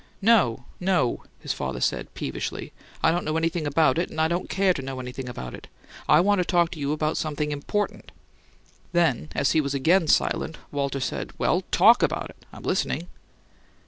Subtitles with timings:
[0.23, 2.73] "No, no," his father said, peevishly.
[3.03, 5.67] "I don't know anything about it, and I don't care to know anything about it.
[6.09, 8.11] I want to talk to you about something important."
[8.93, 13.09] Then, as he was again silent, Walter said, "Well, TALK about it; I'm listening."